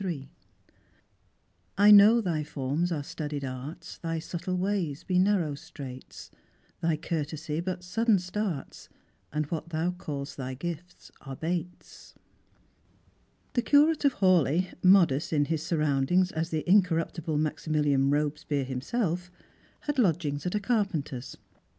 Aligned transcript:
*' 0.01 0.03
I 1.77 1.91
know 1.91 2.21
thy 2.21 2.43
forms 2.43 2.91
are 2.91 3.03
studied 3.03 3.45
arts, 3.45 3.99
Thy 3.99 4.17
subtle 4.17 4.55
ways 4.57 5.03
be 5.03 5.19
narrow 5.19 5.53
straits; 5.53 6.31
Thy 6.81 6.97
courtesy 6.97 7.59
but 7.59 7.83
sudden 7.83 8.17
starts, 8.17 8.89
And 9.31 9.45
what 9.51 9.69
thou 9.69 9.91
call'st 9.91 10.37
thy 10.37 10.55
gifts 10.55 11.11
are 11.21 11.35
baita," 11.37 12.15
The 13.53 13.61
Curate 13.61 14.03
of 14.05 14.13
Hawleigh, 14.15 14.73
modest 14.81 15.31
in 15.31 15.45
his 15.45 15.61
surroundings 15.61 16.31
as 16.31 16.49
the 16.49 16.67
incorruptible 16.67 17.37
Maximilian 17.37 18.09
Piobespierre 18.09 18.65
himself, 18.65 19.29
had 19.81 19.99
lodgings 19.99 20.47
at 20.47 20.55
a 20.55 20.59
carpenter's. 20.59 21.37